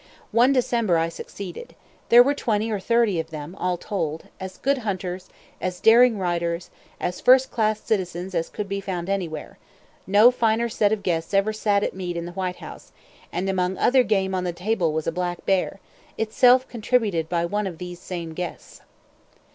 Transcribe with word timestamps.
One 0.31 0.51
December 0.51 0.97
I 0.97 1.09
succeeded; 1.09 1.75
there 2.09 2.23
were 2.23 2.33
twenty 2.33 2.71
or 2.71 2.79
thirty 2.79 3.19
of 3.19 3.29
them, 3.29 3.53
all 3.59 3.77
told, 3.77 4.29
as 4.39 4.57
good 4.57 4.79
hunters, 4.79 5.29
as 5.61 5.79
daring 5.79 6.17
riders, 6.17 6.71
as 6.99 7.21
first 7.21 7.51
class 7.51 7.79
citizens 7.79 8.33
as 8.33 8.49
could 8.49 8.67
be 8.67 8.81
found 8.81 9.09
anywhere; 9.09 9.59
no 10.07 10.31
finer 10.31 10.69
set 10.69 10.91
of 10.91 11.03
guests 11.03 11.35
ever 11.35 11.53
sat 11.53 11.83
at 11.83 11.93
meat 11.95 12.17
in 12.17 12.25
the 12.25 12.31
White 12.31 12.55
House; 12.55 12.91
and 13.31 13.47
among 13.47 13.77
other 13.77 14.01
game 14.01 14.33
on 14.33 14.43
the 14.43 14.53
table 14.53 14.91
was 14.91 15.05
a 15.05 15.11
black 15.11 15.45
bear, 15.45 15.79
itself 16.17 16.67
contributed 16.67 17.29
by 17.29 17.45
one 17.45 17.67
of 17.67 17.77
these 17.77 17.99
same 17.99 18.33
guests. 18.33 18.81